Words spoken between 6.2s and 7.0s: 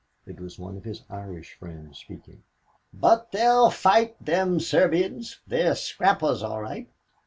all right.